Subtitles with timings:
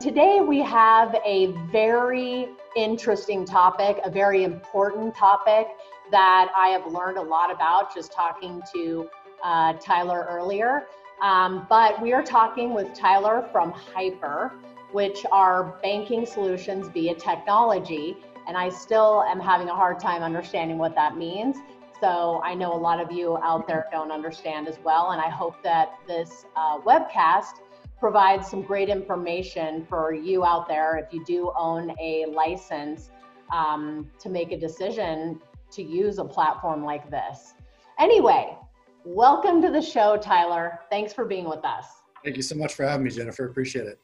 [0.00, 5.66] Today, we have a very interesting topic, a very important topic
[6.12, 9.10] that I have learned a lot about just talking to
[9.42, 10.86] uh, Tyler earlier.
[11.20, 14.52] Um, but we are talking with Tyler from Hypur,
[14.92, 18.18] which are banking solutions via technology.
[18.46, 21.56] And I still am having a hard time understanding what that means.
[22.00, 25.10] So I know a lot of you out there don't understand as well.
[25.10, 27.54] And I hope that this uh, webcast
[27.98, 33.10] provides some great information for you out there if you do own a license
[33.52, 35.40] um, to make a decision
[35.70, 37.54] to use a platform like this.
[37.98, 38.56] Anyway,
[39.04, 40.80] welcome to the show, Tyler.
[40.90, 41.86] Thanks for being with us.
[42.24, 43.46] Thank you so much for having me, Jennifer.
[43.46, 43.98] Appreciate it.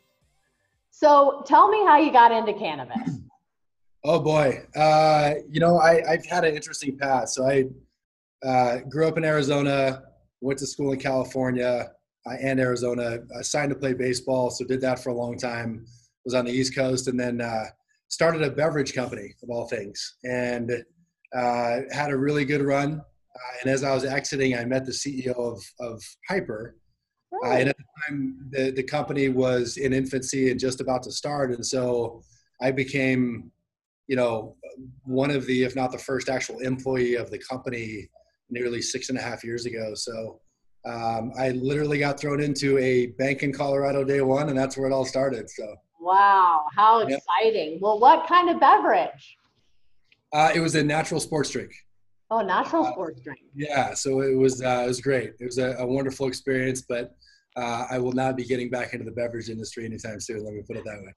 [0.90, 3.18] So, tell me how you got into cannabis.
[4.06, 7.30] Oh boy, uh, you know I, have had an interesting path.
[7.30, 7.64] So I
[8.46, 10.02] uh, grew up in Arizona,
[10.42, 11.90] went to school in California,
[12.26, 13.18] and Arizona.
[13.36, 15.86] I signed to play baseball, so did that for a long time.
[16.24, 17.66] Was on the East Coast, and then uh,
[18.08, 20.72] started a beverage company of all things, and
[21.34, 23.00] uh, had a really good run.
[23.00, 26.74] Uh, and as I was exiting, I met the CEO of, of Hypur.
[27.44, 31.10] Uh, and at the time, the, the company was in infancy and just about to
[31.10, 31.50] start.
[31.50, 32.22] And so
[32.62, 33.50] I became,
[34.06, 34.56] you know,
[35.02, 38.08] one of the, if not the first actual employee of the company
[38.50, 39.94] nearly six and a half years ago.
[39.94, 40.40] So
[40.86, 44.88] um, I literally got thrown into a bank in Colorado day one, and that's where
[44.88, 45.48] it all started.
[45.48, 45.74] So.
[46.00, 47.78] Wow, how exciting!
[47.80, 49.36] Well, what kind of beverage?
[50.32, 51.72] Uh, it was a natural sports drink.
[52.30, 53.40] Oh, natural uh, sports drink.
[53.54, 55.32] Yeah, so it was uh, it was great.
[55.40, 57.14] It was a, a wonderful experience, but
[57.56, 60.44] uh, I will not be getting back into the beverage industry anytime soon.
[60.44, 61.14] Let me put it that way.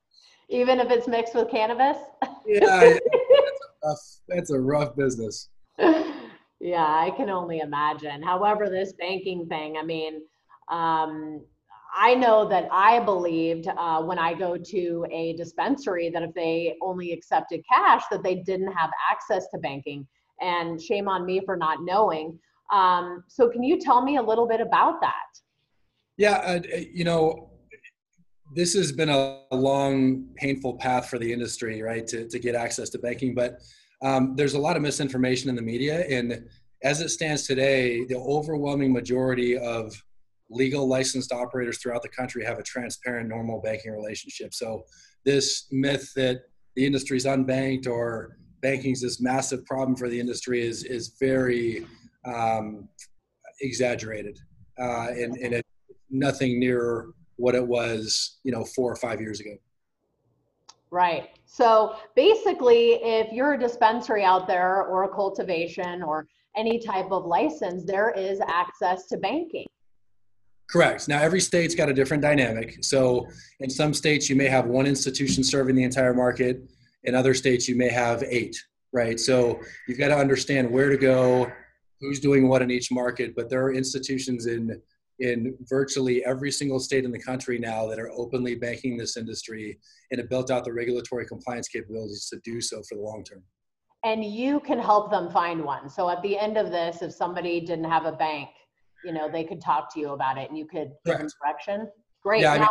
[0.49, 1.97] Even if it's mixed with cannabis.
[2.45, 3.01] yeah, it's
[3.83, 5.49] a, rough, it's a rough business.
[6.59, 8.21] Yeah, I can only imagine.
[8.21, 10.21] However, this banking thing, I mean,
[10.71, 11.41] um,
[11.95, 16.75] I know that I believed uh, when I go to a dispensary that if they
[16.81, 20.07] only accepted cash, that they didn't have access to banking.
[20.41, 22.37] And shame on me for not knowing.
[22.71, 25.13] Um, so, can you tell me a little bit about that?
[26.17, 26.59] Yeah, uh,
[26.91, 27.51] you know,
[28.53, 32.89] this has been a long, painful path for the industry, right, to, to get access
[32.91, 33.33] to banking.
[33.33, 33.61] But
[34.01, 36.05] um, there's a lot of misinformation in the media.
[36.07, 36.47] And
[36.83, 39.93] as it stands today, the overwhelming majority of
[40.49, 44.53] legal licensed operators throughout the country have a transparent, normal banking relationship.
[44.53, 44.83] So
[45.25, 46.41] this myth that
[46.75, 51.15] the industry is unbanked or banking is this massive problem for the industry is is
[51.19, 51.85] very
[52.25, 52.87] um,
[53.61, 54.37] exaggerated,
[54.79, 55.69] uh, and, and it's
[56.09, 59.55] nothing near what it was, you know, four or five years ago.
[60.89, 61.29] Right.
[61.45, 67.25] So basically, if you're a dispensary out there or a cultivation or any type of
[67.25, 69.67] license, there is access to banking.
[70.69, 71.07] Correct.
[71.07, 72.83] Now, every state's got a different dynamic.
[72.83, 73.27] So,
[73.61, 76.61] in some states, you may have one institution serving the entire market.
[77.05, 78.61] In other states, you may have eight,
[78.91, 79.17] right?
[79.17, 81.49] So, you've got to understand where to go,
[82.01, 83.33] who's doing what in each market.
[83.33, 84.81] But there are institutions in
[85.19, 89.79] in virtually every single state in the country now that are openly banking this industry
[90.11, 93.43] and have built out the regulatory compliance capabilities to do so for the long term.
[94.03, 95.89] And you can help them find one.
[95.89, 98.49] So at the end of this, if somebody didn't have a bank,
[99.03, 101.87] you know, they could talk to you about it and you could give them direction.
[102.23, 102.41] Great.
[102.41, 102.67] Yeah, I mean,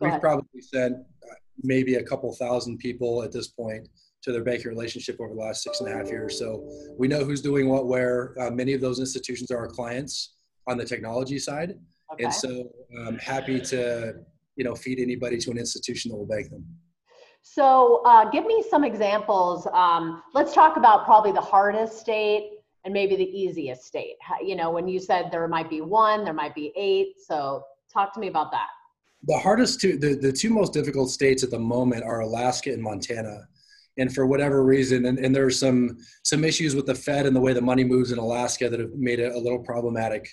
[0.00, 0.20] we've ahead.
[0.22, 3.88] probably sent uh, maybe a couple thousand people at this point
[4.22, 6.38] to their banking relationship over the last six and a half years.
[6.38, 6.66] So
[6.98, 8.34] we know who's doing what where.
[8.40, 10.33] Uh, many of those institutions are our clients
[10.66, 11.78] on the technology side.
[12.12, 12.24] Okay.
[12.24, 14.14] And so I'm um, happy to,
[14.56, 16.64] you know, feed anybody to an institution that will bank them.
[17.42, 19.68] So uh, give me some examples.
[19.72, 22.52] Um, let's talk about probably the hardest state
[22.84, 24.16] and maybe the easiest state.
[24.42, 27.14] You know, when you said there might be one, there might be eight.
[27.26, 28.68] So talk to me about that.
[29.26, 32.82] The hardest two, the, the two most difficult states at the moment are Alaska and
[32.82, 33.48] Montana.
[33.96, 37.40] And for whatever reason, and, and there's some some issues with the Fed and the
[37.40, 40.28] way the money moves in Alaska that have made it a little problematic.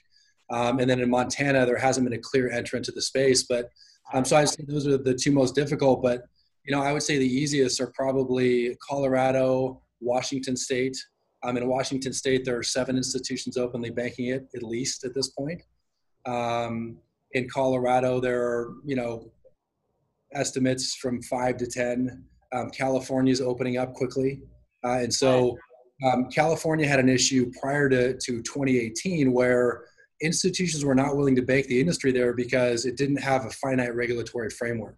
[0.52, 3.44] Um, and then in Montana, there hasn't been a clear entrant to the space.
[3.44, 3.70] But
[4.14, 6.03] um, so I say those are the two most difficult.
[6.03, 6.24] But
[6.66, 10.98] you know, I would say the easiest are probably Colorado, Washington State.
[11.44, 15.30] Um, in Washington State, there are seven institutions openly banking it, at least at this
[15.30, 15.62] point.
[16.28, 16.97] Um,
[17.32, 19.32] in Colorado, there are you know
[20.34, 22.26] estimates from five to ten.
[22.54, 24.42] Um, California is opening up quickly,
[24.84, 25.58] uh, and so
[26.06, 29.86] um, California had an issue prior to to 2018 where
[30.22, 33.96] institutions were not willing to bank the industry there because it didn't have a finite
[33.96, 34.97] regulatory framework.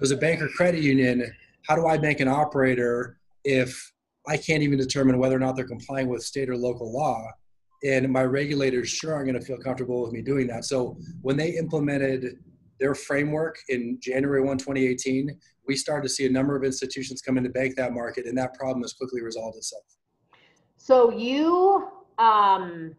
[0.00, 1.32] As a bank or credit union,
[1.66, 3.92] how do I bank an operator if
[4.28, 7.26] I can't even determine whether or not they're complying with state or local law?
[7.84, 10.64] And my regulators sure aren't going to feel comfortable with me doing that.
[10.64, 12.38] So when they implemented
[12.80, 15.30] their framework in January 1, 2018,
[15.66, 18.36] we started to see a number of institutions come in to bank that market, and
[18.38, 19.82] that problem has quickly resolved itself.
[20.76, 21.88] So you,
[22.18, 22.94] um,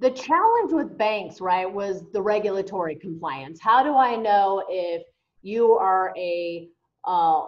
[0.00, 3.60] the challenge with banks, right, was the regulatory compliance.
[3.60, 5.02] How do I know if
[5.42, 6.68] you are a
[7.04, 7.42] uh,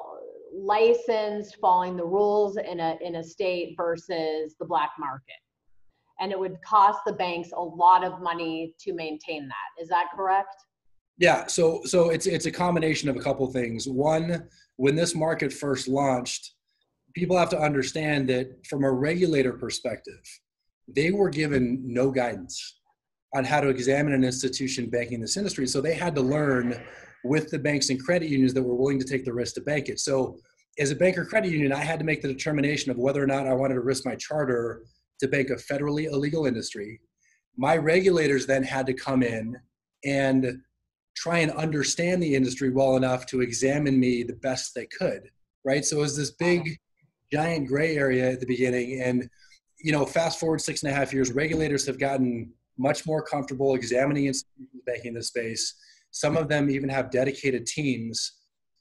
[0.55, 5.41] licensed, following the rules in a in a state versus the black market?
[6.21, 9.83] And it would cost the banks a lot of money to maintain that.
[9.83, 10.55] Is that correct?
[11.17, 13.89] Yeah, so so it's it's a combination of a couple things.
[13.89, 14.47] One,
[14.77, 16.53] when this market first launched,
[17.15, 20.21] people have to understand that from a regulator perspective,
[20.89, 22.81] they were given no guidance
[23.35, 25.67] on how to examine an institution banking this industry.
[25.67, 26.83] So they had to learn
[27.25, 29.89] with the banks and credit unions that were willing to take the risk to bank
[29.89, 30.01] it.
[30.01, 30.39] So
[30.79, 33.47] as a banker credit union, I had to make the determination of whether or not
[33.47, 34.83] I wanted to risk my charter
[35.21, 37.01] to bank a federally illegal industry.
[37.57, 39.57] My regulators then had to come in
[40.05, 40.61] and
[41.15, 45.23] try and understand the industry well enough to examine me the best they could
[45.65, 46.79] right so it was this big
[47.33, 49.29] giant gray area at the beginning and
[49.83, 53.75] you know fast forward six and a half years regulators have gotten much more comfortable
[53.75, 55.75] examining institutions banking the space.
[56.11, 58.33] Some of them even have dedicated teams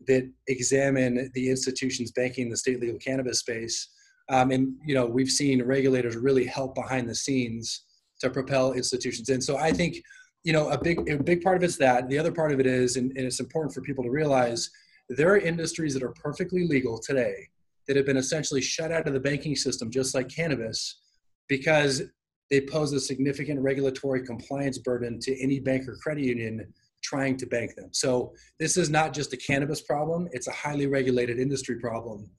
[0.07, 3.89] that examine the institutions banking the state legal cannabis space.
[4.29, 7.85] Um, and you know we've seen regulators really help behind the scenes
[8.19, 9.41] to propel institutions in.
[9.41, 9.97] So i think
[10.43, 12.09] you know, a big a big part of it's that.
[12.09, 14.69] The other part of it is, and, and it's important for people to realize,
[15.09, 17.47] there are industries that are perfectly legal today
[17.91, 21.01] that have been essentially shut out of the banking system, just like cannabis,
[21.49, 22.03] because
[22.49, 26.73] they pose a significant regulatory compliance burden to any bank or credit union
[27.03, 27.89] trying to bank them.
[27.91, 32.29] So this is not just a cannabis problem; it's a highly regulated industry problem,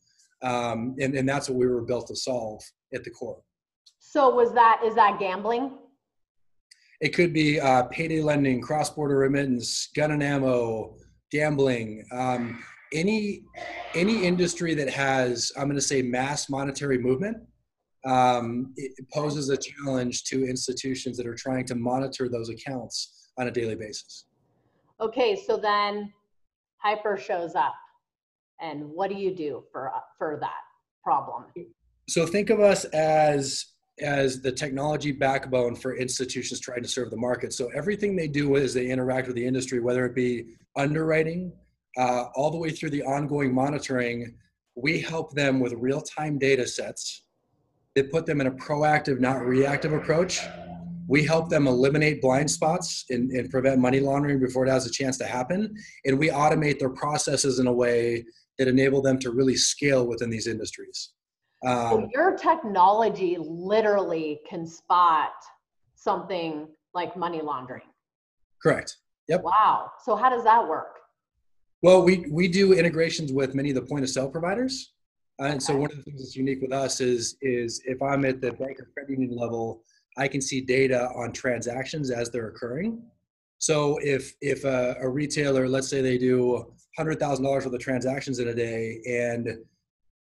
[0.42, 2.62] um, and, and that's what we were built to solve
[2.94, 3.42] at the core.
[3.98, 5.72] So was that is that gambling?
[7.02, 10.96] It could be uh, payday lending, cross-border remittance, gun and ammo,
[11.30, 13.42] gambling, um, any
[13.94, 17.38] any industry that has, I'm going to say, mass monetary movement.
[18.04, 23.46] Um, it poses a challenge to institutions that are trying to monitor those accounts on
[23.46, 24.24] a daily basis.
[25.00, 26.12] Okay, so then
[26.84, 27.74] Hypur shows up,
[28.60, 30.62] and what do you do for for that
[31.04, 31.44] problem?
[32.08, 33.66] So think of us as
[34.00, 37.52] as the technology backbone for institutions trying to serve the market.
[37.52, 41.52] So everything they do is they interact with the industry, whether it be underwriting,
[41.96, 44.34] uh, all the way through the ongoing monitoring.
[44.74, 47.24] We help them with real-time data sets
[47.94, 50.40] that put them in a proactive, not reactive approach.
[51.08, 54.90] We help them eliminate blind spots and, and prevent money laundering before it has a
[54.90, 55.74] chance to happen.
[56.06, 58.24] And we automate their processes in a way
[58.58, 61.10] that enable them to really scale within these industries.
[61.66, 65.32] Um, so your technology literally can spot
[65.94, 67.88] something like money laundering.
[68.62, 68.96] Correct.
[69.28, 69.42] Yep.
[69.42, 69.90] Wow.
[70.04, 70.98] So how does that work?
[71.82, 74.92] Well, we we do integrations with many of the point of sale providers,
[75.40, 78.24] uh, and so one of the things that's unique with us is is if I'm
[78.24, 79.82] at the bank or credit union level,
[80.16, 83.02] I can see data on transactions as they're occurring.
[83.58, 87.80] So if if a, a retailer, let's say they do hundred thousand dollars worth of
[87.80, 89.58] transactions in a day, and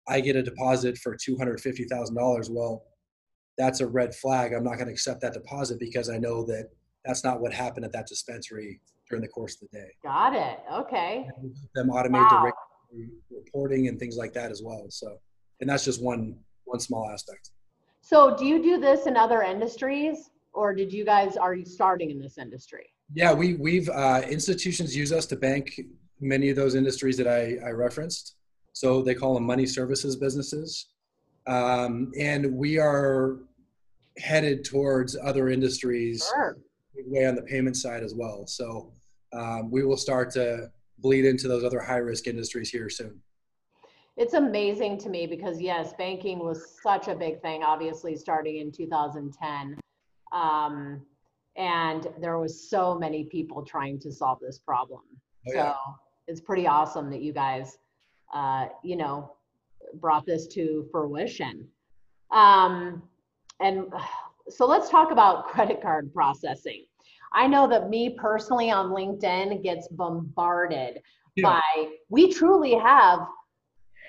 [0.08, 2.50] I get a deposit for $250,000.
[2.50, 2.84] Well,
[3.58, 4.54] that's a red flag.
[4.54, 6.70] I'm not going to accept that deposit because I know that
[7.04, 9.88] that's not what happened at that dispensary during the course of the day.
[10.02, 10.60] Got it.
[10.72, 11.28] Okay.
[11.74, 12.52] them automate wow.
[12.92, 14.86] the reporting and things like that as well.
[14.88, 15.18] So,
[15.60, 17.50] and that's just one one small aspect.
[18.00, 22.10] So, do you do this in other industries, or did you guys are you starting
[22.10, 22.86] in this industry?
[23.14, 25.80] Yeah, we we've uh, institutions use us to bank
[26.20, 28.36] many of those industries that I, I referenced.
[28.72, 30.86] So they call them money services businesses.
[31.46, 33.38] Um, and we are
[34.18, 36.58] headed towards other industries sure.
[37.06, 38.46] way on the payment side as well.
[38.46, 38.92] So
[39.32, 43.20] um, we will start to bleed into those other high risk industries here soon.
[44.16, 48.72] It's amazing to me because yes, banking was such a big thing, obviously starting in
[48.72, 49.78] 2010.
[50.32, 51.02] Um,
[51.56, 55.02] and there was so many people trying to solve this problem.
[55.48, 55.72] Oh, yeah.
[55.72, 55.76] So
[56.26, 57.78] it's pretty awesome that you guys
[58.32, 59.32] uh, you know,
[59.94, 61.66] brought this to fruition.
[62.30, 63.02] Um,
[63.60, 63.86] and
[64.48, 66.84] so let's talk about credit card processing.
[67.32, 71.00] I know that me personally on LinkedIn gets bombarded
[71.36, 71.42] yeah.
[71.42, 73.20] by, we truly have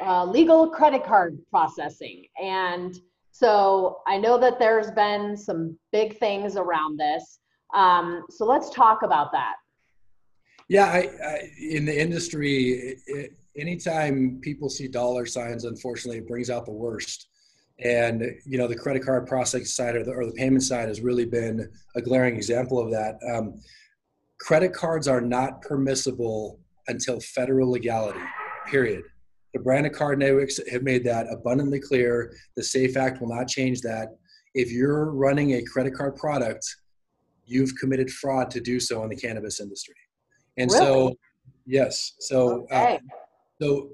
[0.02, 2.26] uh, legal credit card processing.
[2.42, 2.96] And
[3.32, 7.40] so I know that there's been some big things around this.
[7.74, 9.56] Um, so let's talk about that.
[10.68, 16.50] Yeah, I, I, in the industry, it, anytime people see dollar signs, unfortunately, it brings
[16.50, 17.29] out the worst.
[17.84, 21.02] And you know, the credit card processing side or the, or the payment side has
[21.02, 23.20] really been a glaring example of that.
[23.34, 23.60] Um,
[24.40, 28.20] credit cards are not permissible until federal legality,
[28.68, 29.04] period.
[29.54, 32.34] The branded card networks have made that abundantly clear.
[32.56, 34.10] The SAFE Act will not change that.
[34.54, 36.66] If you're running a credit card product,
[37.46, 39.96] you've committed fraud to do so in the cannabis industry.
[40.58, 40.86] And really?
[40.86, 41.16] so,
[41.66, 42.14] yes.
[42.20, 42.96] So, uh, okay.
[42.96, 42.98] uh,
[43.62, 43.90] so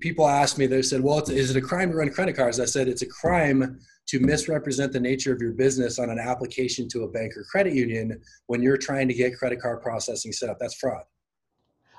[0.00, 2.58] people ask me, they said, well, is it a crime to run credit cards?
[2.58, 6.88] I said, it's a crime to misrepresent the nature of your business on an application
[6.88, 10.48] to a bank or credit union when you're trying to get credit card processing set
[10.48, 10.58] up.
[10.58, 11.02] That's fraud.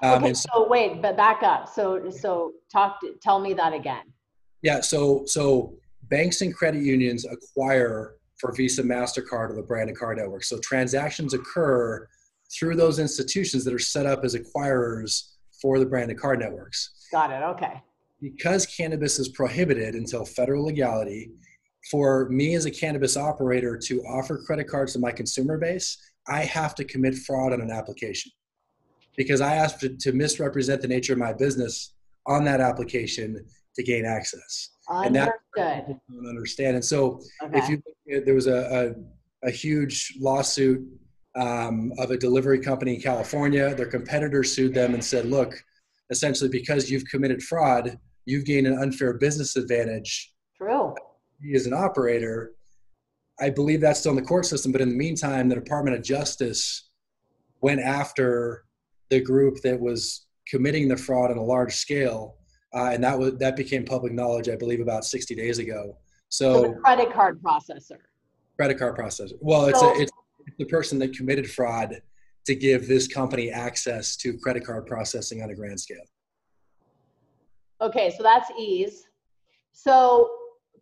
[0.03, 1.67] Um, okay, so, so, wait, but back up.
[1.67, 2.99] So so talk.
[3.01, 4.03] To, tell me that again.
[4.61, 4.81] Yeah.
[4.81, 5.73] So so
[6.03, 10.43] banks and credit unions acquire for Visa, Mastercard, or the branded card network.
[10.43, 12.07] So transactions occur
[12.53, 16.91] through those institutions that are set up as acquirers for the branded card networks.
[17.11, 17.43] Got it.
[17.43, 17.81] Okay.
[18.21, 21.31] Because cannabis is prohibited until federal legality,
[21.91, 25.97] for me as a cannabis operator to offer credit cards to my consumer base,
[26.27, 28.31] I have to commit fraud on an application
[29.15, 31.93] because I asked to, to misrepresent the nature of my business
[32.25, 33.45] on that application
[33.75, 34.71] to gain access.
[34.89, 35.05] Understood.
[35.05, 36.75] And that don't understand.
[36.75, 37.59] And so, okay.
[37.59, 37.81] if you
[38.25, 38.95] there was a,
[39.43, 40.85] a, a huge lawsuit
[41.37, 43.73] um, of a delivery company in California.
[43.75, 45.63] Their competitor sued them and said, "Look,
[46.09, 50.95] essentially, because you've committed fraud, you've gained an unfair business advantage." True.
[51.53, 52.53] As an operator,
[53.39, 54.71] I believe that's still in the court system.
[54.71, 56.89] But in the meantime, the Department of Justice
[57.61, 58.65] went after
[59.09, 62.37] the group that was committing the fraud on a large scale,
[62.73, 65.97] uh, and that was that became public knowledge, I believe, about 60 days ago.
[66.29, 67.99] So, so credit card processor.
[68.57, 69.33] Credit card processor.
[69.39, 70.11] Well, it's so, a, it's
[70.57, 72.01] the person that committed fraud
[72.47, 76.03] to give this company access to credit card processing on a grand scale.
[77.81, 79.03] Okay, so that's Eaze.
[79.73, 80.31] So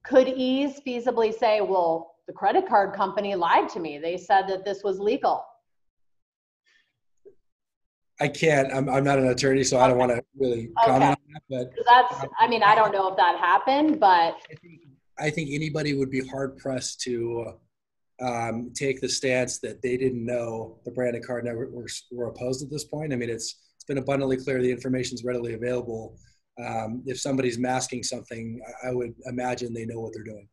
[0.04, 3.98] could Eaze feasibly say, well, the credit card company lied to me.
[3.98, 5.44] They said that this was legal.
[8.22, 8.72] I can't.
[8.74, 11.12] I'm, I'm not an attorney, so I don't want to really comment okay.
[11.12, 11.42] on that.
[11.50, 12.32] But that's.
[12.40, 14.82] I mean, I don't know if that happened, but I think,
[15.20, 17.52] I think anybody would be hard pressed to uh,
[18.22, 22.64] um, take the stance that they didn't know the branded card network were, were opposed
[22.64, 23.14] at this point.
[23.14, 26.18] I mean, it's it's been abundantly clear the information is readily available.
[26.64, 30.48] Um, if somebody's masking something, I would imagine they know what they're doing.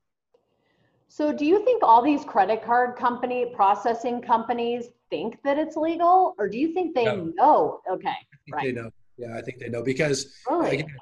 [1.08, 6.34] So, do you think all these credit card company processing companies think that it's legal,
[6.38, 7.32] or do you think they no.
[7.36, 7.80] know?
[7.90, 8.14] Okay,
[8.50, 8.64] right.
[8.64, 8.90] They know.
[9.18, 10.78] Yeah, I think they know because really?
[10.78, 10.96] again,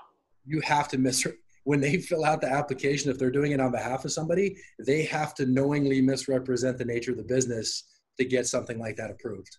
[0.45, 1.25] you have to miss
[1.65, 3.11] when they fill out the application.
[3.11, 7.11] If they're doing it on behalf of somebody, they have to knowingly misrepresent the nature
[7.13, 7.85] of the business
[8.19, 9.57] to get something like that approved.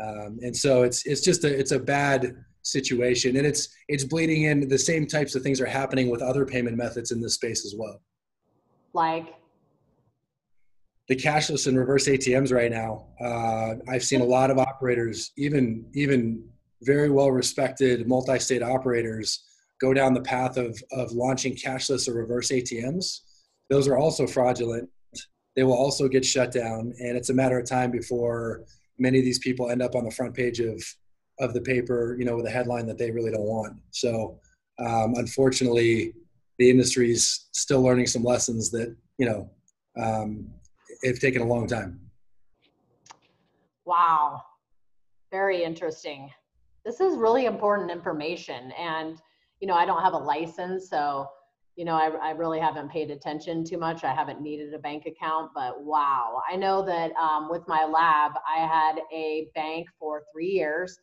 [0.00, 4.44] Um, and so it's it's just a it's a bad situation, and it's it's bleeding
[4.44, 4.68] in.
[4.68, 7.74] The same types of things are happening with other payment methods in this space as
[7.76, 8.00] well.
[8.92, 9.34] Like
[11.08, 13.06] the cashless and reverse ATMs right now.
[13.20, 16.48] Uh, I've seen a lot of operators, even even
[16.82, 19.44] very well respected multi-state operators,
[19.80, 23.20] go down the path of of launching cashless or reverse ATMs.
[23.68, 24.88] Those are also fraudulent.
[25.56, 28.64] They will also get shut down, and it's a matter of time before
[28.98, 30.82] many of these people end up on the front page of
[31.38, 33.76] of the paper, you know, with a headline that they really don't want.
[33.92, 34.38] So,
[34.78, 36.12] um, unfortunately,
[36.58, 39.50] the industry's still learning some lessons that you know
[40.00, 40.50] um,
[41.04, 42.00] have taken a long time.
[43.84, 44.42] Wow.
[45.30, 46.30] Very interesting.
[46.84, 48.72] This is really important information.
[48.78, 49.20] And,
[49.60, 51.26] you know, I don't have a license, so,
[51.76, 54.04] you know, I, I really haven't paid attention too much.
[54.04, 56.42] I haven't needed a bank account, but wow.
[56.50, 60.98] I know that um, with my lab, I had a bank for three years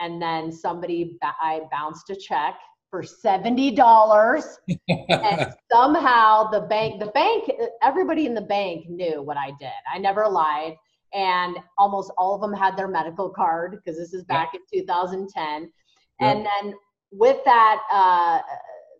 [0.00, 2.54] and then somebody, I bounced a check
[2.94, 4.44] for $70
[4.88, 7.50] and somehow the bank the bank
[7.82, 10.76] everybody in the bank knew what i did i never lied
[11.12, 15.72] and almost all of them had their medical card because this is back in 2010
[16.20, 16.74] and then
[17.16, 18.40] with that uh,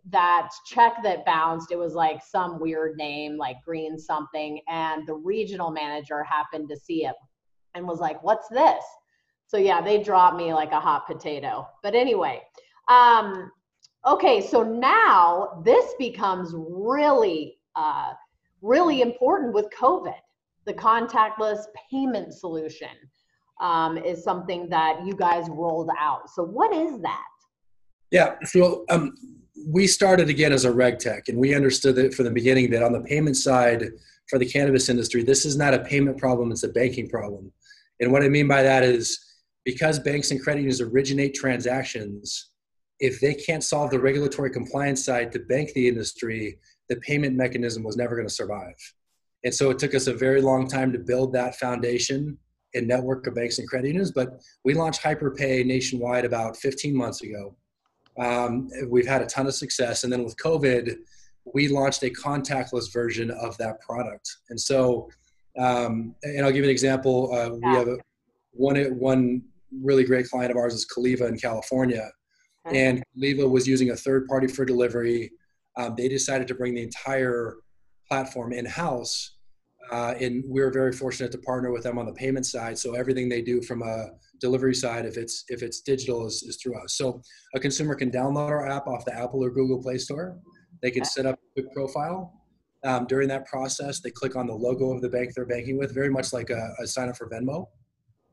[0.09, 5.13] that check that bounced it was like some weird name like green something and the
[5.13, 7.15] regional manager happened to see it
[7.73, 8.83] and was like what's this
[9.47, 12.39] so yeah they dropped me like a hot potato but anyway
[12.87, 13.51] um,
[14.07, 18.13] Okay, so now this becomes really, uh,
[18.61, 20.13] really important with COVID.
[20.65, 22.89] The contactless payment solution
[23.61, 26.29] um, is something that you guys rolled out.
[26.29, 27.25] So, what is that?
[28.15, 29.17] Yeah, so um,
[29.67, 32.81] we started again as a reg tech, and we understood it from the beginning that
[32.81, 33.89] on the payment side
[34.29, 37.51] for the cannabis industry, this is not a payment problem; it's a banking problem.
[37.99, 39.19] And what I mean by that is
[39.65, 42.51] because banks and credit unions originate transactions
[43.01, 46.57] if they can't solve the regulatory compliance side to bank the industry,
[46.87, 48.77] the payment mechanism was never going to survive.
[49.43, 52.37] And so it took us a very long time to build that foundation
[52.75, 54.13] and network of banks and credit unions.
[54.13, 57.57] But we launched HypurPay nationwide about 15 months ago.
[58.19, 60.03] Um, we've had a ton of success.
[60.03, 60.95] And then with COVID,
[61.53, 64.37] we launched a contactless version of that product.
[64.49, 65.09] And so,
[65.59, 67.33] um, and I'll give you an example.
[67.33, 67.97] Uh, we have a,
[68.51, 69.43] one, one
[69.81, 72.09] really great client of ours is Caliva in California.
[72.73, 75.31] And Caliva was using a third party for delivery.
[75.77, 77.57] Um, they decided to bring the entire
[78.07, 79.35] platform in house.
[79.91, 82.77] Uh, and we were very fortunate to partner with them on the payment side.
[82.77, 84.07] So everything they do from a
[84.47, 86.91] delivery side, if it's if it's digital, is, is through us.
[86.99, 87.05] So
[87.55, 90.37] a consumer can download our app off the Apple or Google Play Store.
[90.81, 92.19] They can set up a quick profile.
[92.83, 95.91] Um, during that process, they click on the logo of the bank they're banking with,
[95.93, 97.65] very much like a, a sign up for Venmo.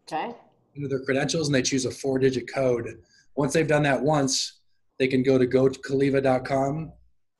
[0.05, 0.35] Okay.
[0.75, 2.87] Into their credentials, and they choose a four-digit code.
[3.35, 4.61] Once they've done that once,
[4.99, 6.93] they can go to gocaliva.com,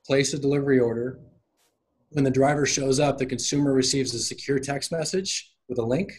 [0.07, 1.21] place a delivery order.
[2.13, 6.11] When the driver shows up, the consumer receives a secure text message with a link.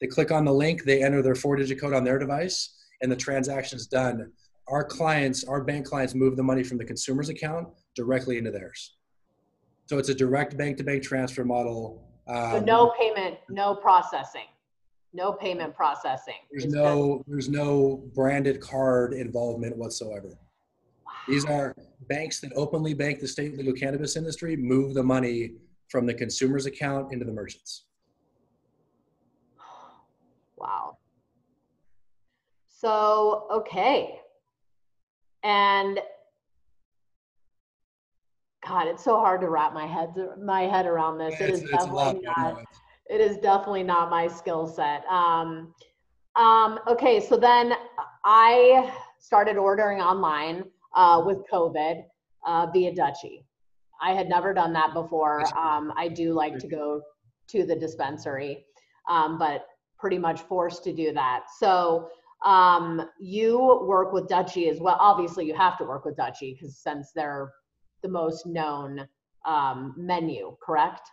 [0.00, 3.16] They click on the link, they enter their four-digit code on their device, and the
[3.16, 4.32] transaction is done.
[4.68, 8.96] Our clients, our bank clients, move the money from the consumer's account directly into theirs.
[9.86, 12.08] So it's a direct bank-to-bank transfer model.
[12.28, 14.46] Um, so no payment, no processing,
[15.12, 16.34] no payment processing.
[16.50, 20.28] There's it's no there's no branded card involvement whatsoever.
[20.28, 21.12] Wow.
[21.26, 21.74] These are
[22.08, 25.54] banks that openly bank the state legal cannabis industry move the money
[25.88, 27.86] from the consumer's account into the merchants.
[30.60, 30.98] Wow.
[32.68, 34.20] So okay,
[35.42, 35.98] and
[38.66, 41.34] God, it's so hard to wrap my head my head around this.
[41.40, 42.64] Yeah, it is definitely not.
[43.08, 45.04] It is definitely not my skill set.
[45.06, 45.74] Um,
[46.36, 47.72] um, okay, so then
[48.24, 50.64] I started ordering online
[50.94, 52.04] uh, with COVID
[52.46, 53.44] uh, via Dutchie.
[54.00, 55.42] I had never done that before.
[55.58, 57.02] Um, I do like to go
[57.48, 58.64] to the dispensary,
[59.08, 59.66] um, but
[60.00, 61.44] pretty much forced to do that.
[61.58, 62.08] So
[62.44, 64.96] um, you work with Dutchie as well.
[64.98, 67.52] Obviously, you have to work with Dutchie because since they're
[68.02, 69.06] the most known
[69.46, 71.08] um, menu, correct?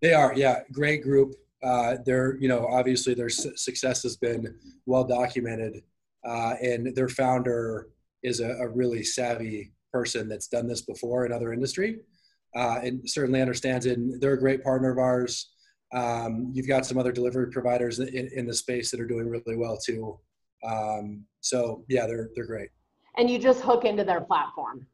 [0.00, 0.60] They are, yeah.
[0.72, 1.34] Great group.
[1.62, 5.82] Uh, they're, you know, obviously their su- success has been well documented,
[6.26, 7.88] uh, and their founder
[8.24, 12.00] is a, a, really savvy person that's done this before in other industry,
[12.56, 13.96] uh, and certainly understands it.
[13.96, 15.51] And they're a great partner of ours.
[15.92, 19.56] Um, you've got some other delivery providers in, in, the space that are doing really
[19.56, 20.18] well too.
[20.66, 22.70] Um, so yeah, they're they're great.
[23.18, 24.86] And you just hook into their platform.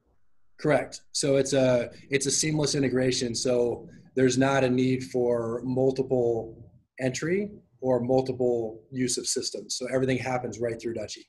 [0.61, 1.03] Correct.
[1.13, 3.35] So it's a it's a seamless integration.
[3.35, 6.57] So there's not a need for multiple
[7.01, 9.77] entry or multiple use of systems.
[9.77, 11.27] So everything happens right through Dutchie.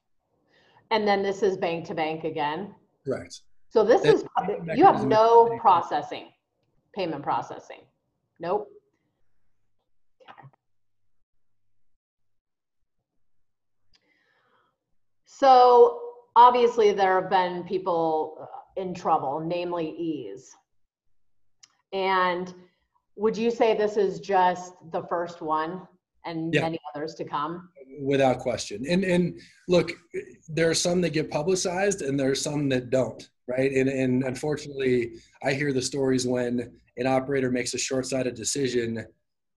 [0.89, 2.73] And then this is bank to bank again.
[3.05, 3.41] Correct.
[3.69, 4.23] So this is
[4.75, 6.29] you have no processing,
[6.95, 7.81] payment processing.
[8.39, 8.67] Nope.
[15.39, 16.01] So
[16.35, 20.53] obviously there have been people uh, in trouble, namely Eaze.
[21.93, 22.53] And
[23.15, 25.87] would you say this is just the first one
[26.25, 26.63] and yeah.
[26.63, 27.69] many others to come?
[28.01, 28.83] Without question.
[28.89, 29.93] And and look,
[30.49, 33.71] there are some that get publicized and there are some that don't, right?
[33.71, 39.05] And and unfortunately, I hear the stories when an operator makes a short-sighted decision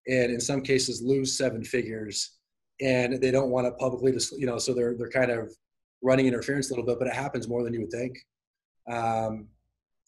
[0.07, 2.37] and in some cases lose seven figures
[2.81, 5.53] and they don't want to publicly you know so they're they're kind of
[6.03, 8.17] running interference a little bit but it happens more than you would think
[8.91, 9.47] um,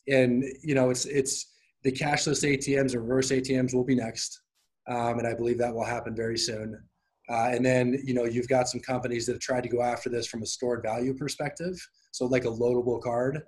[0.07, 1.53] and you know, it's it's
[1.83, 4.41] the cashless ATMs or reverse ATMs will be next,
[4.87, 6.81] um, and I believe that will happen very soon.
[7.29, 10.09] Uh, and then you know you've got some companies that have tried to go after
[10.09, 11.75] this from a stored value perspective,
[12.11, 13.41] so like a loadable card,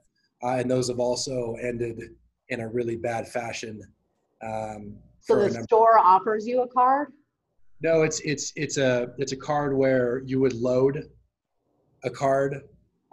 [0.43, 1.99] uh, and those have also ended
[2.49, 3.81] in a really bad fashion.
[4.43, 7.10] Um, so the store offers you a card.
[7.81, 11.10] No, it's it's it's a it's a card where you would load
[12.08, 12.63] a card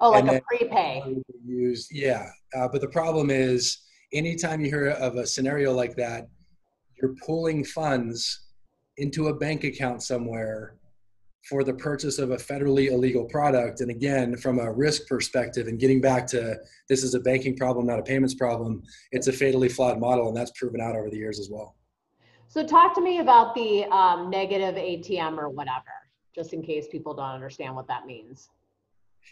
[0.00, 1.02] Oh, like a prepay.
[1.46, 2.28] Used, yeah.
[2.54, 3.78] Uh, but the problem is,
[4.12, 6.28] anytime you hear of a scenario like that,
[7.00, 8.48] you're pulling funds
[8.96, 10.76] into a bank account somewhere
[11.48, 13.80] for the purchase of a federally illegal product.
[13.80, 16.56] And again, from a risk perspective, and getting back to
[16.88, 20.36] this is a banking problem, not a payments problem, it's a fatally flawed model, and
[20.36, 21.76] that's proven out over the years as well.
[22.48, 25.92] So, talk to me about the um, negative ATM or whatever,
[26.34, 28.48] just in case people don't understand what that means.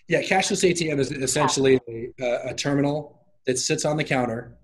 [0.09, 4.59] Yeah, cashless ATM is essentially a, a, terminal that sits on the counter.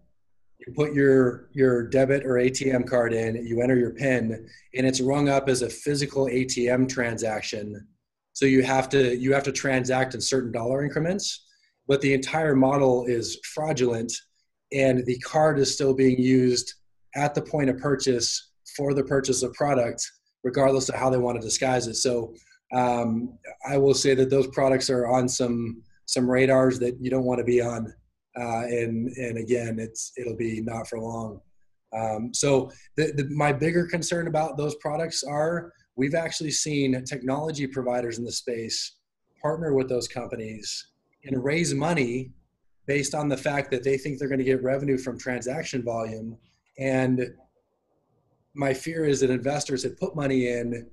[0.58, 5.00] You put your your debit or ATM card in, you enter your PIN, and it's
[5.00, 7.86] rung up as a physical ATM transaction.
[8.32, 11.46] So you have to you have to transact in certain dollar increments,
[11.86, 14.12] but the entire model is fraudulent,
[14.72, 16.74] and the card is still being used
[17.14, 20.04] at the point of purchase for the purchase of product
[20.44, 21.94] regardless of how they want to disguise it.
[21.94, 22.34] So
[22.72, 27.24] um, I will say that those products are on some some radars that you don't
[27.24, 27.92] want to be on,
[28.38, 31.40] uh, and and again, it's it'll be not for long.
[31.96, 37.66] Um, so the, the, my bigger concern about those products are we've actually seen technology
[37.66, 38.96] providers in the space
[39.40, 40.88] partner with those companies
[41.24, 42.30] and raise money
[42.86, 46.36] based on the fact that they think they're going to get revenue from transaction volume
[46.78, 47.32] and
[48.54, 50.88] my fear is that investors have put money in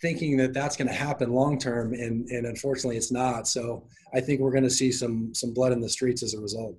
[0.00, 3.46] thinking that that's going to happen long term and, and unfortunately it's not.
[3.48, 6.40] So i think we're going to see some some blood in the streets as a
[6.40, 6.76] result.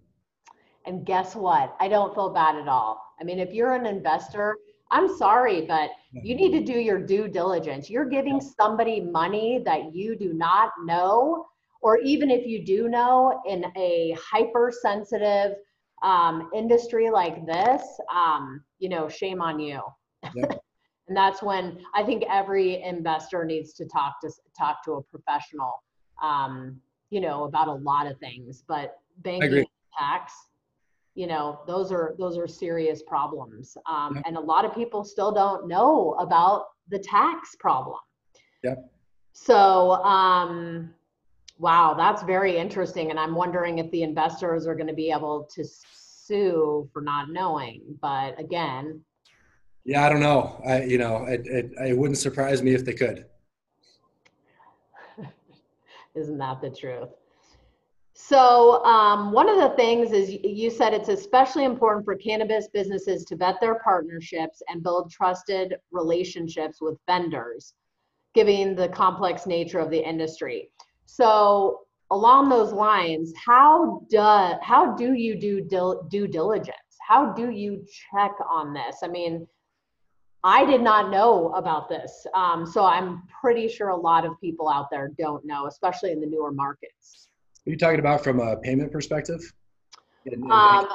[0.86, 1.76] And guess what?
[1.80, 3.02] I don't feel bad at all.
[3.20, 4.58] I mean if you're an investor
[4.92, 7.90] i'm sorry but you need to do your due diligence.
[7.90, 11.48] You're giving somebody money that you do not know
[11.82, 15.54] or even if you do know in a hypersensitive
[16.04, 17.82] um, industry like this
[18.14, 19.82] um, you know shame on you.
[20.36, 20.65] Yep.
[21.08, 25.84] And that's when I think every investor needs to talk to talk to a professional,
[26.22, 28.64] um, you know, about a lot of things.
[28.68, 29.66] But banking
[29.98, 30.34] tax,
[31.14, 34.24] you know, those are those are serious problems, um, yep.
[34.28, 38.00] and a lot of people still don't know about the tax problem.
[38.64, 38.92] Yep.
[39.34, 40.94] So, um,
[41.60, 45.48] wow, that's very interesting, and I'm wondering if the investors are going to be able
[45.54, 47.82] to sue for not knowing.
[48.02, 49.02] But again,
[49.86, 50.60] yeah, I don't know.
[50.68, 53.26] I, you know, it, it, it wouldn't surprise me if they could.
[56.16, 57.10] Isn't that the truth?
[58.14, 63.26] So um, one of the things is you said it's especially important for cannabis businesses
[63.26, 67.76] to vet their partnerships and build trusted relationships with vendors,
[68.34, 70.70] given the complex nature of the industry.
[71.06, 74.18] So along those lines, how do
[74.62, 75.62] how do you do
[76.10, 76.98] due diligence?
[77.08, 78.98] How do you check on this?
[79.04, 79.46] I mean,
[80.46, 82.28] I did not know about this.
[82.36, 86.22] Um, so I'm pretty sure a lot of people out there don't know, especially in
[86.22, 87.30] the newer markets.
[87.66, 89.42] Are you talking about from a payment perspective?
[90.52, 90.88] Um,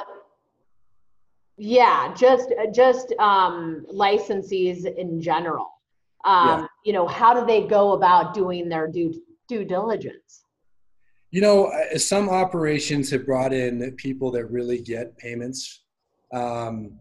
[1.57, 5.67] yeah, just just um, licensees in general.
[6.23, 6.67] Um, yeah.
[6.85, 10.45] You know, how do they go about doing their due due diligence?
[11.31, 15.81] You know, uh, some operations have brought in people that really get payments.
[16.33, 16.93] Um,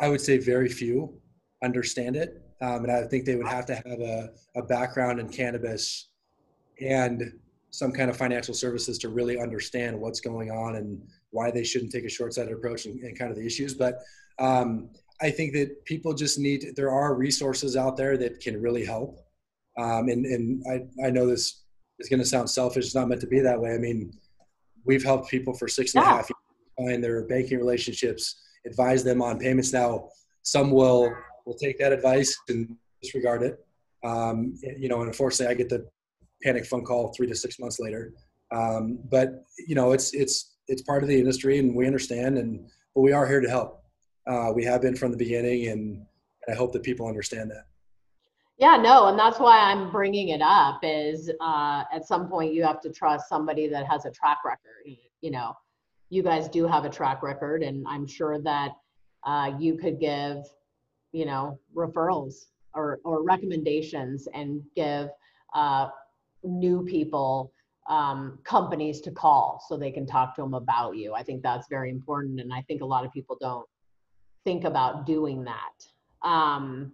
[0.00, 1.20] I would say very few
[1.62, 2.42] understand it.
[2.60, 6.08] Um, and I think they would have to have a, a background in cannabis
[6.80, 7.32] and
[7.70, 11.92] some kind of financial services to really understand what's going on and why they shouldn't
[11.92, 13.74] take a short-sighted approach and, and kind of the issues.
[13.74, 14.00] But
[14.38, 14.90] um,
[15.22, 19.20] I think that people just need, there are resources out there that can really help.
[19.78, 21.62] Um, and and I, I know this
[22.00, 22.86] is going to sound selfish.
[22.86, 23.72] It's not meant to be that way.
[23.72, 24.12] I mean,
[24.84, 26.10] we've helped people for six and yeah.
[26.10, 29.72] a half years find their banking relationships, advise them on payments.
[29.72, 30.08] Now,
[30.42, 31.12] some will
[31.50, 33.58] will take that advice and disregard it.
[34.04, 35.84] Um, you know, and unfortunately, I get the
[36.42, 38.14] panic phone call three to six months later.
[38.52, 42.38] Um, but you know, it's it's it's part of the industry, and we understand.
[42.38, 43.82] And but we are here to help.
[44.26, 46.06] Uh, we have been from the beginning, and
[46.48, 47.64] I hope that people understand that.
[48.56, 50.80] Yeah, no, and that's why I'm bringing it up.
[50.84, 54.96] Is uh, at some point you have to trust somebody that has a track record.
[55.20, 55.54] You know,
[56.10, 58.70] you guys do have a track record, and I'm sure that
[59.24, 60.44] uh, you could give
[61.12, 65.08] you know referrals or or recommendations and give
[65.54, 65.88] uh,
[66.44, 67.52] new people
[67.88, 71.14] um, companies to call so they can talk to them about you.
[71.14, 73.66] I think that's very important, and I think a lot of people don't
[74.44, 76.28] think about doing that.
[76.28, 76.92] Um,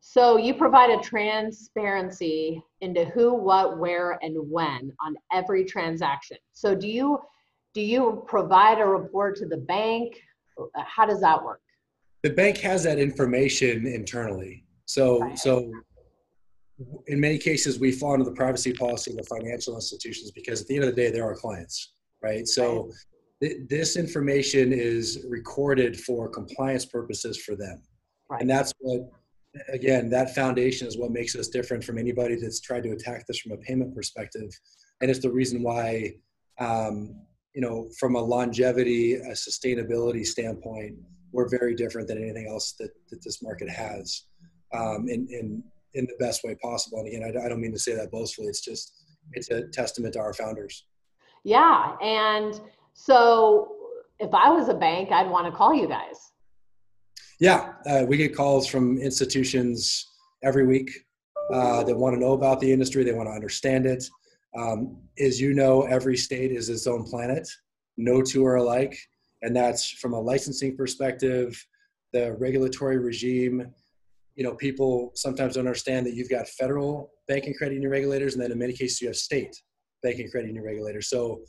[0.00, 6.36] so you provide a transparency into who, what, where, and when on every transaction.
[6.52, 7.18] So do you
[7.72, 10.22] do you provide a report to the bank?
[10.76, 11.63] How does that work?
[12.24, 14.64] The bank has that information internally.
[14.86, 15.38] So right.
[15.38, 15.70] so
[17.06, 20.66] in many cases we fall under the privacy policy of the financial institutions because at
[20.66, 22.48] the end of the day they're our clients, right?
[22.48, 22.90] So
[23.42, 27.82] th- this information is recorded for compliance purposes for them.
[28.30, 28.40] Right.
[28.40, 29.02] And that's what
[29.68, 33.38] again that foundation is what makes us different from anybody that's tried to attack this
[33.38, 34.50] from a payment perspective
[35.00, 36.10] and it's the reason why
[36.58, 37.14] um,
[37.54, 40.96] you know from a longevity a sustainability standpoint
[41.34, 44.22] we're very different than anything else that, that this market has
[44.72, 45.62] um, in, in,
[45.94, 47.00] in the best way possible.
[47.00, 48.46] And again, I, I don't mean to say that boastfully.
[48.46, 48.92] It's just,
[49.32, 50.86] it's a testament to our founders.
[51.42, 51.96] Yeah.
[52.00, 52.60] And
[52.92, 53.74] so
[54.20, 56.32] if I was a bank, I'd want to call you guys.
[57.40, 57.72] Yeah.
[57.84, 60.08] Uh, we get calls from institutions
[60.44, 60.88] every week
[61.52, 63.02] uh, that want to know about the industry.
[63.02, 64.04] They want to understand it.
[64.56, 67.48] Um, as you know, every state is its own planet.
[67.96, 68.96] No two are alike
[69.44, 71.64] and that's from a licensing perspective,
[72.14, 73.66] the regulatory regime,
[74.36, 78.42] you know, people sometimes don't understand that you've got federal banking credit union regulators, and
[78.42, 79.54] then in many cases you have state
[80.02, 81.08] banking credit union regulators.
[81.08, 81.42] So,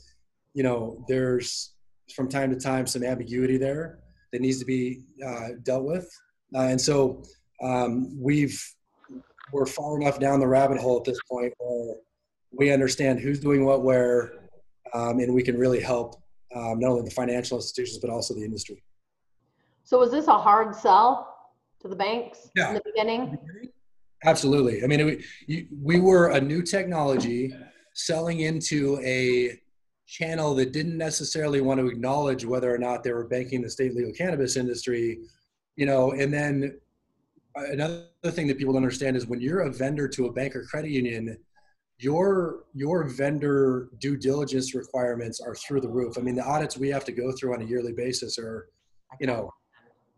[0.53, 1.73] you know, there's
[2.13, 3.99] from time to time some ambiguity there
[4.33, 6.09] that needs to be uh, dealt with,
[6.53, 7.23] uh, and so
[7.63, 8.61] um, we've
[9.53, 11.95] we're far enough down the rabbit hole at this point where
[12.51, 14.33] we understand who's doing what where,
[14.93, 16.21] um, and we can really help
[16.55, 18.81] um, not only the financial institutions but also the industry.
[19.83, 21.35] So, was this a hard sell
[21.81, 22.69] to the banks yeah.
[22.69, 23.37] in the beginning?
[24.23, 24.83] Absolutely.
[24.83, 27.53] I mean, we, we were a new technology
[27.93, 29.59] selling into a
[30.07, 33.95] channel that didn't necessarily want to acknowledge whether or not they were banking the state
[33.95, 35.19] legal cannabis industry,
[35.75, 36.79] you know, and then
[37.55, 40.63] another thing that people don't understand is when you're a vendor to a bank or
[40.63, 41.37] credit union,
[41.97, 46.17] your your vendor due diligence requirements are through the roof.
[46.17, 48.67] I mean, the audits we have to go through on a yearly basis are,
[49.19, 49.49] you know,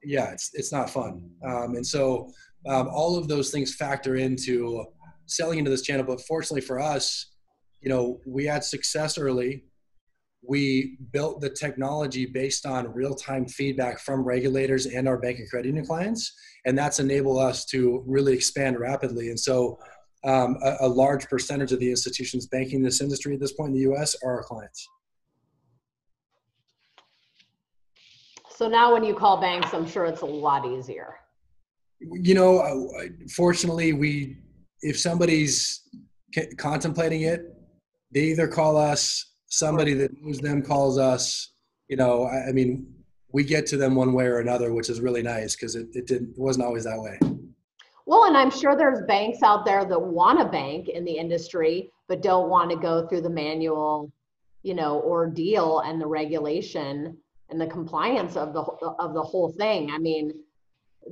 [0.03, 1.29] yeah, it's it's not fun.
[1.45, 2.31] Um, and so
[2.67, 4.85] um, all of those things factor into
[5.27, 6.05] selling into this channel.
[6.05, 7.33] But fortunately for us,
[7.81, 9.65] you know, we had success early.
[10.41, 15.49] We built the technology based on real time feedback from regulators and our bank and
[15.49, 16.33] credit union clients,
[16.65, 19.29] and that's enabled us to really expand rapidly.
[19.29, 19.77] And so,
[20.23, 23.75] um, a, a large percentage of the institutions banking this industry at this point in
[23.75, 24.15] the U.S.
[24.23, 24.87] are our clients.
[28.49, 31.15] So now, when you call banks, I'm sure it's a lot easier.
[31.99, 32.81] You know,
[33.29, 34.37] fortunately, we
[34.81, 35.81] if somebody's
[36.57, 37.41] contemplating it,
[38.11, 41.53] they either call us, somebody that knows them calls us.
[41.87, 42.87] You know, I, I mean,
[43.31, 46.07] we get to them one way or another, which is really nice because it, it
[46.07, 47.19] didn't it wasn't always that way.
[48.07, 51.91] Well, and I'm sure there's banks out there that want to bank in the industry
[52.07, 54.13] but don't want to go through the manual,
[54.63, 57.17] you know, ordeal and the regulation
[57.49, 59.91] and the compliance of the of the whole thing.
[59.91, 60.31] I mean,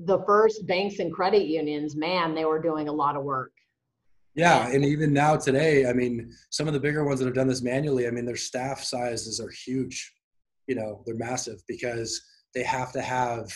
[0.06, 3.52] the first banks and credit unions, man, they were doing a lot of work.
[4.34, 7.48] Yeah, and even now today, I mean, some of the bigger ones that have done
[7.48, 10.14] this manually, I mean, their staff sizes are huge.
[10.68, 12.22] You know, they're massive because
[12.54, 13.54] they have to have,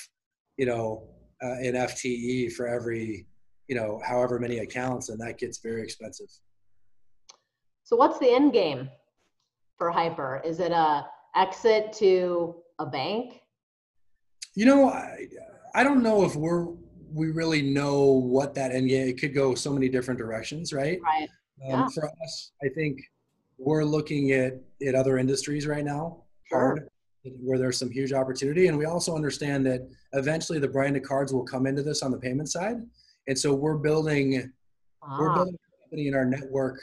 [0.58, 1.10] you know,
[1.44, 3.26] uh, an FTE for every,
[3.70, 6.28] you know, however many accounts, and that gets very expensive.
[7.84, 8.90] So, what's the end game
[9.78, 10.44] for Hypur?
[10.44, 11.06] Is it a
[11.36, 13.40] exit to a bank?
[14.56, 15.28] You know, I,
[15.76, 16.66] I don't know if we're
[17.12, 19.08] we really know what that end game.
[19.08, 21.00] It could go so many different directions, right?
[21.04, 21.30] Right.
[21.72, 21.88] Um, yeah.
[21.94, 23.00] For us, I think
[23.60, 24.54] we're looking at
[24.86, 26.90] at other industries right now, hard,
[27.24, 27.34] sure.
[27.44, 31.46] where there's some huge opportunity, and we also understand that eventually the branded cards will
[31.46, 32.78] come into this on the payment side,
[33.30, 34.52] and so we're building
[35.04, 35.18] ah.
[35.20, 36.80] we're building a company in our network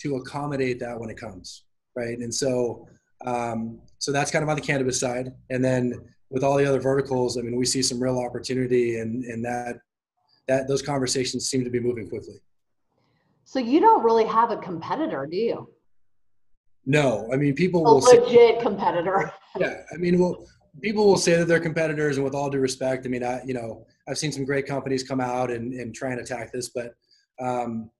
[0.00, 2.18] to accommodate that when it comes, right?
[2.18, 2.86] And so
[3.24, 5.94] um, so that's kind of on the cannabis side, and then
[6.28, 9.76] with all the other verticals, I mean, we see some real opportunity, and and that
[10.48, 12.40] that those conversations seem to be moving quickly.
[13.44, 15.70] So you don't really have a competitor, do you?
[16.84, 19.32] No, I mean people a will legit say, competitor.
[19.58, 20.46] Yeah, I mean, well,
[20.82, 23.54] people will say that they're competitors, and with all due respect, I mean, I you
[23.54, 26.94] know I've seen some great companies come out and and try and attack this, but
[27.40, 27.90] um,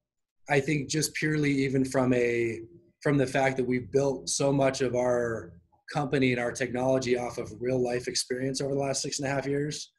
[0.49, 2.61] I think just purely even from a
[3.03, 5.53] from the fact that we've built so much of our
[5.93, 9.31] company and our technology off of real life experience over the last six and a
[9.31, 9.93] half years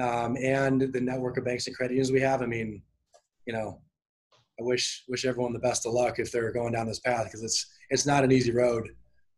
[0.00, 2.82] um, and the network of banks and credit unions we have i mean
[3.46, 3.80] you know
[4.58, 7.42] i wish wish everyone the best of luck if they're going down this path because
[7.42, 8.88] it's it's not an easy road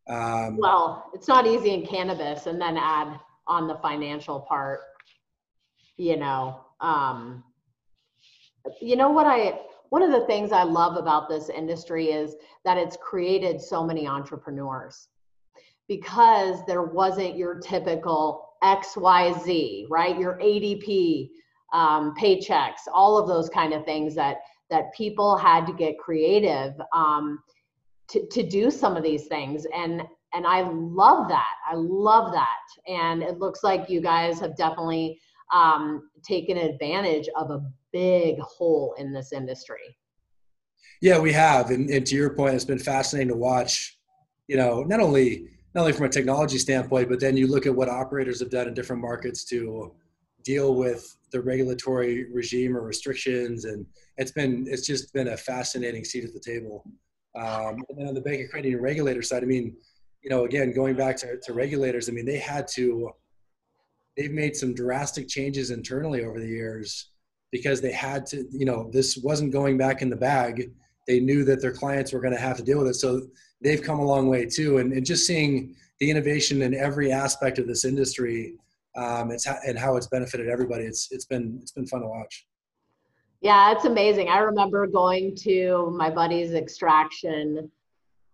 [0.09, 4.81] um, well it's not easy in cannabis and then add on the financial part
[5.97, 7.43] you know um,
[8.81, 9.61] you know what i
[9.91, 12.35] one of the things i love about this industry is
[12.65, 15.09] that it's created so many entrepreneurs
[15.88, 20.19] because there wasn't your typical XYZ, right?
[20.19, 21.31] Your ADP
[21.73, 24.38] um, paychecks, all of those kind of things that
[24.71, 27.43] that people had to get creative um,
[28.09, 29.67] to, to do some of these things.
[29.75, 30.03] And
[30.35, 31.55] and I love that.
[31.71, 32.91] I love that.
[32.91, 35.21] And it looks like you guys have definitely
[35.53, 37.62] um, taken advantage of a
[37.93, 39.95] big hole in this industry.
[41.03, 41.71] Yeah, we have.
[41.71, 43.99] And, and to your point, it's been fascinating to watch,
[44.49, 47.75] you know, not only not only from a technology standpoint, but then you look at
[47.75, 49.95] what operators have done in different markets to
[50.45, 53.87] deal with the regulatory regime or restrictions, and
[54.17, 56.85] it's been it's just been a fascinating seat at the table.
[57.35, 59.77] Um, and then on the bank and credit union regulator side, I mean,
[60.23, 63.11] you know, again going back to, to regulators, I mean, they had to
[64.16, 67.11] they've made some drastic changes internally over the years
[67.51, 70.71] because they had to, you know, this wasn't going back in the bag.
[71.09, 72.95] They knew that their clients were going to have to deal with it.
[72.95, 73.23] So
[73.62, 74.79] they've come a long way too.
[74.79, 78.55] And, and just seeing the innovation in every aspect of this industry
[78.97, 80.85] um, it's and how it's benefited everybody.
[80.85, 82.47] It's it's been it's been fun to watch.
[83.42, 84.28] Yeah, it's amazing.
[84.28, 87.70] I remember going to my buddy's extraction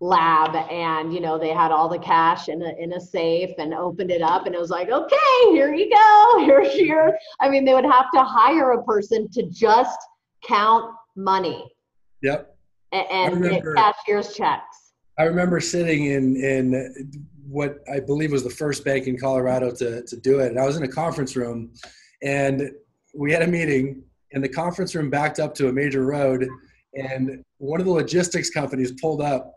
[0.01, 3.75] lab and you know they had all the cash in a, in a safe and
[3.75, 5.16] opened it up and it was like okay
[5.51, 6.44] here you go.
[6.44, 9.99] Here's your i mean they would have to hire a person to just
[10.44, 11.68] count money.
[12.23, 12.57] Yep.
[12.92, 14.92] And, and remember, cashier's checks.
[15.18, 17.11] I remember sitting in in
[17.49, 20.51] what i believe was the first bank in colorado to, to do it.
[20.51, 21.73] And i was in a conference room
[22.23, 22.71] and
[23.16, 26.49] we had a meeting and the conference room backed up to a major road
[26.95, 29.55] and one of the logistics companies pulled up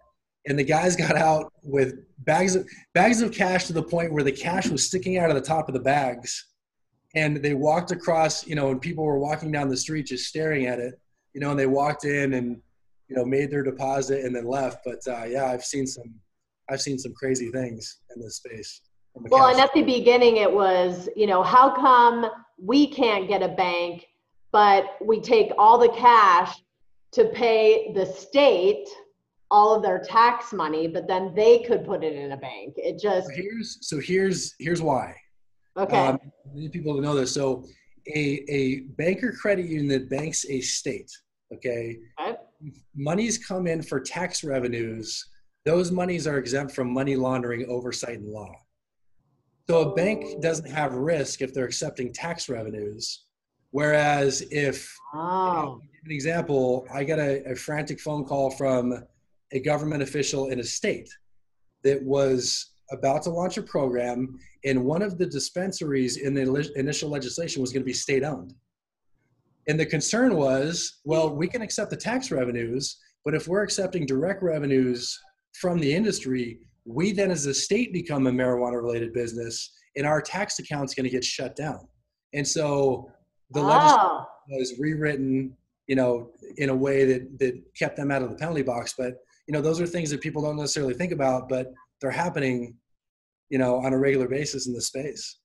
[0.47, 4.23] and the guys got out with bags of bags of cash to the point where
[4.23, 6.47] the cash was sticking out of the top of the bags.
[7.13, 10.65] And they walked across you know and people were walking down the street just staring
[10.65, 10.99] at it
[11.33, 12.61] you know and they walked in and
[13.07, 14.85] you know made their deposit and then left.
[14.85, 16.13] But uh, yeah i've seen some
[16.69, 18.81] i've seen some crazy things in this space
[19.13, 23.49] well and at the beginning it was you know how come we can't get a
[23.49, 24.05] bank
[24.51, 26.61] but we take all the cash
[27.13, 28.87] to pay the state
[29.51, 32.73] all of their tax money, but then they could put it in a bank.
[32.77, 35.13] It just so here's so here's here's why.
[35.77, 36.07] Okay.
[36.07, 36.19] Um,
[36.53, 37.33] need people to know this.
[37.33, 37.65] So
[38.07, 41.11] a a banker credit union that banks a state.
[41.53, 41.99] Okay.
[42.19, 42.37] okay.
[42.95, 45.27] Monies come in for tax revenues.
[45.65, 48.51] Those monies are exempt from money laundering oversight and law.
[49.69, 53.25] So a bank doesn't have risk if they're accepting tax revenues.
[53.71, 55.81] Whereas if, oh.
[56.05, 59.03] an example, I get a, a frantic phone call from
[59.53, 61.09] a government official in a state
[61.83, 67.09] that was about to launch a program, and one of the dispensaries in the initial
[67.09, 68.53] legislation was going to be state owned.
[69.67, 74.05] And the concern was well, we can accept the tax revenues, but if we're accepting
[74.05, 75.17] direct revenues
[75.53, 80.21] from the industry, we then as a state become a marijuana related business, and our
[80.21, 81.87] tax account's going to get shut down.
[82.33, 83.09] And so
[83.53, 83.65] the oh.
[83.67, 85.55] legislation was rewritten,
[85.87, 88.95] you know, in a way that, that kept them out of the penalty box.
[88.97, 89.17] But
[89.51, 92.75] you know those are things that people don't necessarily think about but they're happening
[93.49, 95.39] you know on a regular basis in the space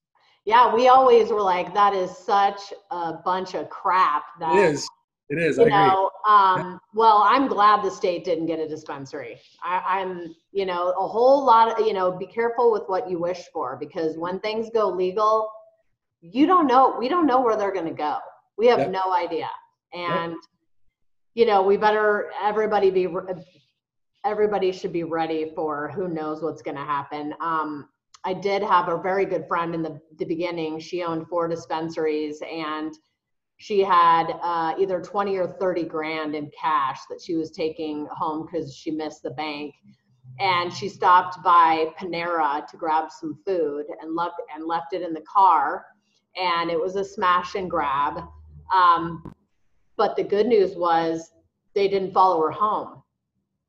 [0.44, 4.88] yeah we always were like that is such a bunch of crap that it is
[5.28, 9.40] it is you I know um, well i'm glad the state didn't get a dispensary
[9.62, 13.18] I, i'm you know a whole lot of you know be careful with what you
[13.18, 15.50] wish for because when things go legal
[16.32, 18.18] you don't know we don't know where they're going to go
[18.58, 18.90] we have yep.
[18.90, 19.48] no idea
[19.92, 20.40] and yep.
[21.34, 23.06] you know we better everybody be
[24.26, 27.32] everybody should be ready for who knows what's going to happen.
[27.40, 27.88] Um,
[28.24, 30.80] I did have a very good friend in the, the beginning.
[30.80, 32.92] She owned four dispensaries and
[33.58, 38.46] she had uh, either 20 or 30 grand in cash that she was taking home
[38.46, 39.72] because she missed the bank.
[40.40, 45.14] And she stopped by Panera to grab some food and left and left it in
[45.14, 45.86] the car.
[46.40, 48.22] And it was a smash and grab.
[48.74, 49.34] Um,
[49.96, 51.32] but the good news was
[51.74, 53.02] they didn't follow her home.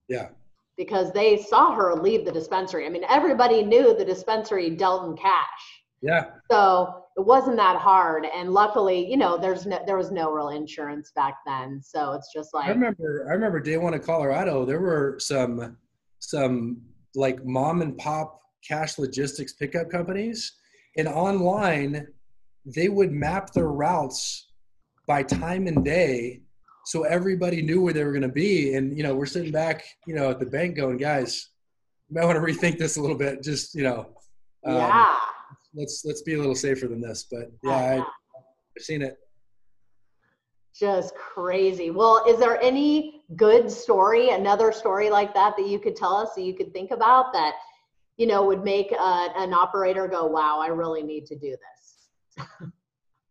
[0.07, 0.29] Yeah
[0.77, 2.85] because they saw her leave the dispensary.
[2.85, 5.83] I mean, everybody knew the dispensary dealt in cash.
[6.01, 6.25] Yeah.
[6.51, 10.49] So it wasn't that hard, and luckily, you know, there's no there was no real
[10.49, 12.67] insurance back then, so it's just like.
[12.67, 13.25] I remember.
[13.27, 14.63] I remember day one in Colorado.
[14.63, 15.77] There were some
[16.19, 16.81] some
[17.15, 20.53] like mom and pop cash logistics pickup companies,
[20.97, 22.07] and online,
[22.75, 24.47] they would map their routes
[25.07, 26.41] by time and day
[26.87, 28.75] so everybody knew where they were going to be.
[28.75, 31.49] And you know, we're sitting back, you know, at the bank going, guys,
[32.07, 33.43] you might want to rethink this a little bit.
[33.43, 34.07] Just you know,
[34.65, 35.17] um, yeah.
[35.73, 37.25] Let's let's be a little safer than this.
[37.29, 39.17] But yeah, I, I've seen it.
[40.73, 41.91] Just crazy.
[41.91, 46.35] Well, is there any good story, another story like that that you could tell us,
[46.35, 47.55] that you could think about that,
[48.15, 51.76] you know, would make a, an operator go, "Wow, I really need to do this."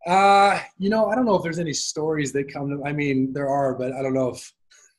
[0.07, 2.81] Uh, you know, I don't know if there's any stories that come to.
[2.85, 4.53] I mean, there are, but I don't know if.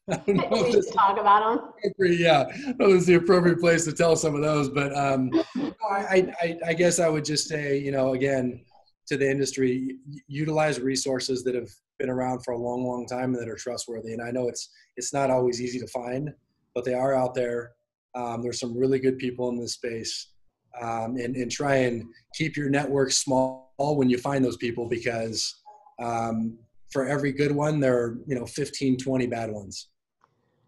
[0.10, 1.92] I don't know if this, talk about them.
[1.98, 2.44] Yeah,
[2.78, 4.68] that was the appropriate place to tell some of those.
[4.68, 5.30] But um,
[5.90, 8.62] I, I, I guess I would just say, you know, again,
[9.06, 13.36] to the industry, utilize resources that have been around for a long, long time and
[13.36, 14.12] that are trustworthy.
[14.12, 16.30] And I know it's it's not always easy to find,
[16.74, 17.72] but they are out there.
[18.14, 20.32] Um, there's some really good people in this space,
[20.80, 22.04] um, and and try and
[22.34, 25.60] keep your network small when you find those people because
[26.00, 26.58] um,
[26.90, 29.88] for every good one, there are, you know, 15, 20 bad ones.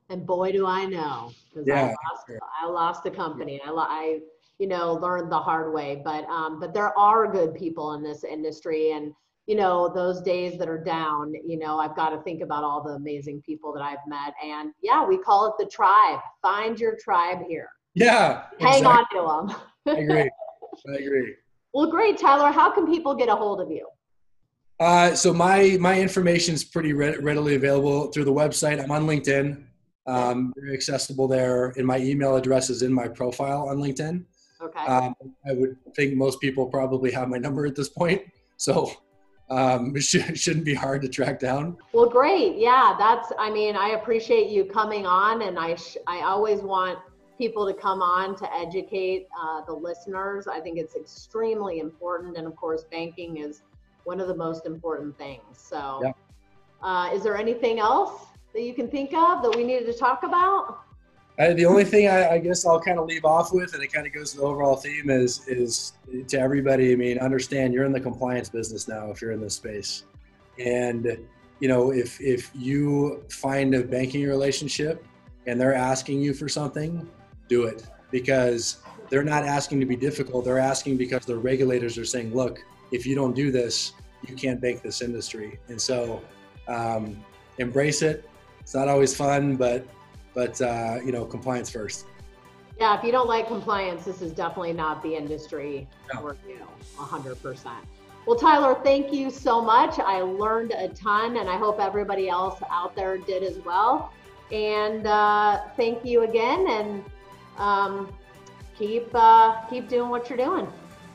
[0.08, 2.38] And boy, do I know, because yeah, I, lost, sure.
[2.62, 3.60] I lost the company.
[3.64, 4.18] I, I,
[4.58, 8.24] you know, learned the hard way, but, um, but there are good people in this
[8.24, 9.12] industry and,
[9.46, 12.82] you know, those days that are down, you know, I've got to think about all
[12.82, 14.34] the amazing people that I've met.
[14.44, 16.20] And yeah, we call it the tribe.
[16.42, 17.68] Find your tribe here.
[17.94, 18.44] Yeah.
[18.58, 19.18] Hang exactly.
[19.18, 19.96] on to them.
[19.96, 20.30] I agree.
[20.88, 21.34] I agree.
[21.72, 22.50] Well, great, Tyler.
[22.50, 23.86] How can people get a hold of you?
[24.80, 28.82] Uh, so my my information is pretty re- readily available through the website.
[28.82, 29.64] I'm on LinkedIn.
[30.06, 34.24] Um, very accessible there, and my email address is in my profile on LinkedIn.
[34.60, 34.84] Okay.
[34.86, 35.14] Um,
[35.46, 38.22] I would think most people probably have my number at this point,
[38.56, 38.90] so
[39.50, 41.76] um, it should, shouldn't be hard to track down.
[41.92, 42.56] Well, great.
[42.56, 43.32] Yeah, that's.
[43.38, 46.98] I mean, I appreciate you coming on, and I sh- I always want
[47.40, 50.46] people to come on to educate uh, the listeners.
[50.46, 53.62] I think it's extremely important, and of course, banking is
[54.04, 55.56] one of the most important things.
[55.56, 56.12] So, Yeah.
[56.82, 60.22] uh, is there anything else that you can think of that we needed to talk
[60.22, 60.80] about?
[61.38, 63.90] I, the only thing I, I guess I'll kind of leave off with, and it
[63.90, 65.94] kind of goes to the overall theme, is is
[66.28, 66.92] to everybody.
[66.92, 69.10] I mean, understand you're in the compliance business now.
[69.10, 70.04] If you're in this space,
[70.58, 71.16] and
[71.60, 75.06] you know, if if you find a banking relationship
[75.46, 77.08] and they're asking you for something,
[77.50, 78.78] do it because
[79.10, 80.44] they're not asking to be difficult.
[80.46, 83.92] They're asking because the regulators are saying, look, if you don't do this,
[84.26, 85.58] you can't bank this industry.
[85.68, 86.22] And so,
[86.68, 87.22] um,
[87.58, 88.28] embrace it.
[88.60, 89.86] It's not always fun, but
[90.32, 92.06] but uh, you know, compliance first.
[92.78, 96.20] Yeah, if you don't like compliance, this is definitely not the industry No.
[96.20, 97.70] for you, 100%.
[98.26, 99.98] Well, Tyler, thank you so much.
[99.98, 104.12] I learned a ton, and I hope everybody else out there did as well.
[104.52, 107.04] And uh, thank you again, and
[107.60, 108.12] um,
[108.76, 110.66] keep uh, keep doing what you're doing.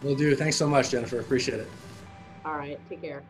[0.01, 0.35] We'll do.
[0.35, 1.19] Thanks so much, Jennifer.
[1.19, 1.69] Appreciate it.
[2.45, 3.23] All right, take care.